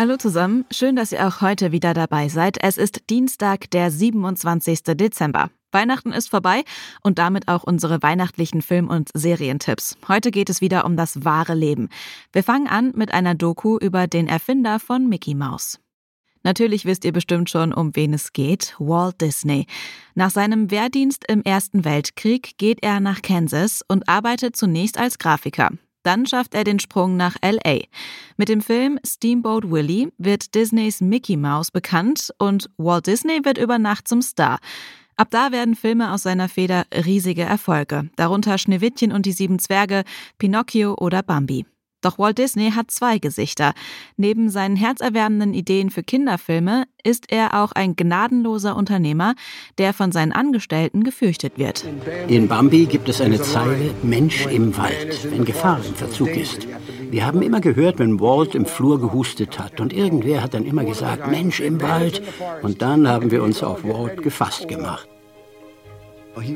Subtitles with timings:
[0.00, 2.56] Hallo zusammen, schön, dass ihr auch heute wieder dabei seid.
[2.62, 4.84] Es ist Dienstag, der 27.
[4.94, 5.50] Dezember.
[5.72, 6.62] Weihnachten ist vorbei
[7.02, 9.96] und damit auch unsere weihnachtlichen Film- und Serientipps.
[10.06, 11.88] Heute geht es wieder um das wahre Leben.
[12.32, 15.80] Wir fangen an mit einer Doku über den Erfinder von Mickey Mouse.
[16.44, 18.76] Natürlich wisst ihr bestimmt schon, um wen es geht.
[18.78, 19.66] Walt Disney.
[20.14, 25.70] Nach seinem Wehrdienst im Ersten Weltkrieg geht er nach Kansas und arbeitet zunächst als Grafiker.
[26.02, 27.80] Dann schafft er den Sprung nach LA.
[28.36, 33.78] Mit dem Film Steamboat Willie wird Disneys Mickey Mouse bekannt und Walt Disney wird über
[33.78, 34.58] Nacht zum Star.
[35.16, 40.04] Ab da werden Filme aus seiner Feder riesige Erfolge, darunter Schneewittchen und die sieben Zwerge,
[40.38, 41.66] Pinocchio oder Bambi.
[42.00, 43.72] Doch Walt Disney hat zwei Gesichter.
[44.16, 49.34] Neben seinen herzerwärmenden Ideen für Kinderfilme ist er auch ein gnadenloser Unternehmer,
[49.78, 51.84] der von seinen Angestellten gefürchtet wird.
[52.28, 56.68] In Bambi gibt es eine Zeile Mensch im Wald, wenn Gefahr im Verzug ist.
[57.10, 60.84] Wir haben immer gehört, wenn Walt im Flur gehustet hat und irgendwer hat dann immer
[60.84, 62.22] gesagt Mensch im Wald
[62.62, 65.08] und dann haben wir uns auf Walt gefasst gemacht.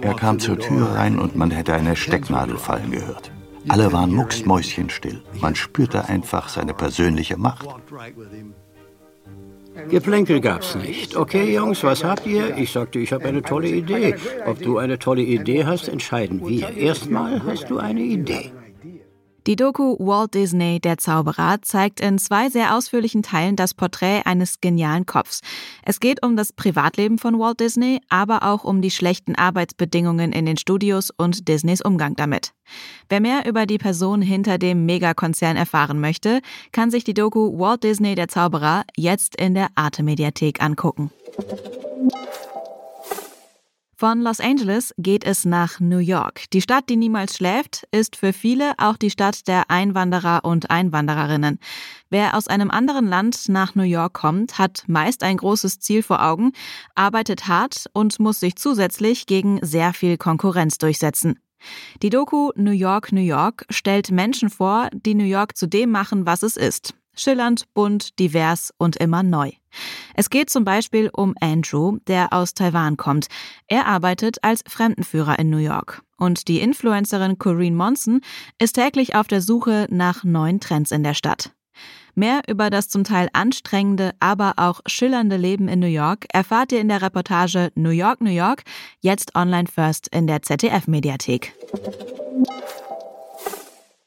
[0.00, 3.30] Er kam zur Tür rein und man hätte eine Stecknadel fallen gehört.
[3.68, 5.22] Alle waren mucksmäuschenstill.
[5.40, 7.66] Man spürte einfach seine persönliche Macht.
[9.90, 11.16] Geplänkel gab's nicht.
[11.16, 12.56] Okay, Jungs, was habt ihr?
[12.56, 14.16] Ich sagte, ich habe eine tolle Idee.
[14.46, 16.76] Ob du eine tolle Idee hast, entscheiden wir.
[16.76, 18.52] Erstmal hast du eine Idee.
[19.48, 24.60] Die Doku Walt Disney, der Zauberer, zeigt in zwei sehr ausführlichen Teilen das Porträt eines
[24.60, 25.40] genialen Kopfs.
[25.82, 30.44] Es geht um das Privatleben von Walt Disney, aber auch um die schlechten Arbeitsbedingungen in
[30.44, 32.52] den Studios und Disneys Umgang damit.
[33.08, 37.84] Wer mehr über die Person hinter dem Megakonzern erfahren möchte, kann sich die Doku Walt
[37.84, 41.10] Disney, der Zauberer jetzt in der Arte Mediathek angucken.
[44.00, 46.44] Von Los Angeles geht es nach New York.
[46.52, 51.58] Die Stadt, die niemals schläft, ist für viele auch die Stadt der Einwanderer und Einwandererinnen.
[52.08, 56.24] Wer aus einem anderen Land nach New York kommt, hat meist ein großes Ziel vor
[56.24, 56.52] Augen,
[56.94, 61.40] arbeitet hart und muss sich zusätzlich gegen sehr viel Konkurrenz durchsetzen.
[62.00, 66.24] Die Doku New York, New York stellt Menschen vor, die New York zu dem machen,
[66.24, 66.94] was es ist.
[67.16, 69.50] Schillernd, bunt, divers und immer neu.
[70.14, 73.26] Es geht zum Beispiel um Andrew, der aus Taiwan kommt.
[73.66, 76.02] Er arbeitet als Fremdenführer in New York.
[76.16, 78.20] Und die Influencerin Corinne Monson
[78.58, 81.52] ist täglich auf der Suche nach neuen Trends in der Stadt.
[82.14, 86.80] Mehr über das zum Teil anstrengende, aber auch schillernde Leben in New York erfahrt ihr
[86.80, 88.64] in der Reportage New York, New York,
[89.00, 91.54] jetzt online first in der ZDF-Mediathek.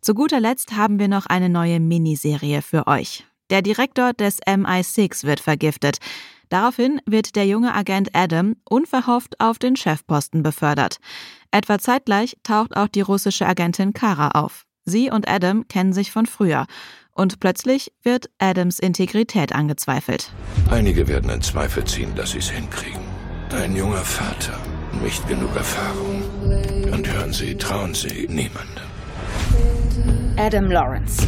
[0.00, 3.24] Zu guter Letzt haben wir noch eine neue Miniserie für euch.
[3.52, 5.98] Der Direktor des MI6 wird vergiftet.
[6.48, 10.96] Daraufhin wird der junge Agent Adam unverhofft auf den Chefposten befördert.
[11.50, 14.64] Etwa zeitgleich taucht auch die russische Agentin Kara auf.
[14.86, 16.64] Sie und Adam kennen sich von früher.
[17.14, 20.32] Und plötzlich wird Adams Integrität angezweifelt.
[20.70, 23.02] Einige werden in Zweifel ziehen, dass sie es hinkriegen.
[23.50, 24.58] Dein junger Vater,
[25.02, 26.22] nicht genug Erfahrung.
[26.90, 28.86] Und hören Sie, trauen Sie niemandem.
[30.38, 31.26] Adam Lawrence,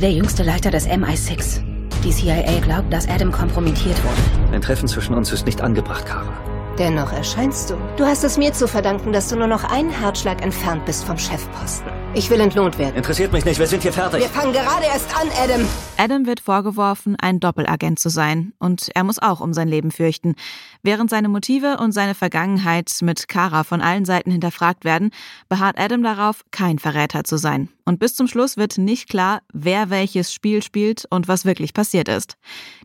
[0.00, 1.60] der jüngste Leiter des MI6.
[2.02, 4.54] Die CIA glaubt, dass Adam kompromittiert wurde.
[4.54, 6.32] Ein Treffen zwischen uns ist nicht angebracht, Kara.
[6.78, 7.74] Dennoch erscheinst du.
[7.98, 11.18] Du hast es mir zu verdanken, dass du nur noch einen Herzschlag entfernt bist vom
[11.18, 11.99] Chefposten.
[12.12, 12.96] Ich will entlohnt werden.
[12.96, 14.20] Interessiert mich nicht, wir sind hier fertig.
[14.20, 15.64] Wir fangen gerade erst an, Adam.
[15.96, 18.52] Adam wird vorgeworfen, ein Doppelagent zu sein.
[18.58, 20.34] Und er muss auch um sein Leben fürchten.
[20.82, 25.12] Während seine Motive und seine Vergangenheit mit Kara von allen Seiten hinterfragt werden,
[25.48, 27.68] beharrt Adam darauf, kein Verräter zu sein.
[27.84, 32.08] Und bis zum Schluss wird nicht klar, wer welches Spiel spielt und was wirklich passiert
[32.08, 32.36] ist.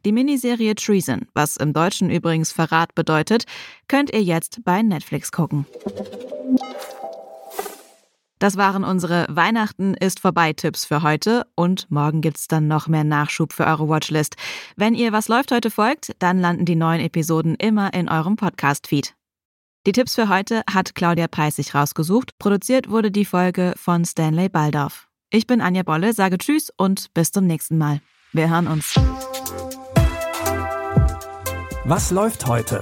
[0.05, 3.45] Die Miniserie Treason, was im Deutschen übrigens Verrat bedeutet,
[3.87, 5.65] könnt ihr jetzt bei Netflix gucken.
[8.39, 13.03] Das waren unsere Weihnachten ist vorbei Tipps für heute und morgen gibt's dann noch mehr
[13.03, 14.35] Nachschub für eure Watchlist.
[14.75, 18.87] Wenn ihr was läuft heute folgt, dann landen die neuen Episoden immer in eurem Podcast
[18.87, 19.15] Feed.
[19.87, 22.37] Die Tipps für heute hat Claudia Peissig rausgesucht.
[22.39, 25.07] Produziert wurde die Folge von Stanley Baldorf.
[25.29, 28.01] Ich bin Anja Bolle, sage Tschüss und bis zum nächsten Mal.
[28.33, 28.95] Wir hören uns.
[31.85, 32.81] Was läuft heute?